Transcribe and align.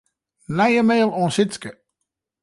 Nije 0.57 0.81
mail 0.87 1.09
oan 1.19 1.31
Sytske. 1.35 1.71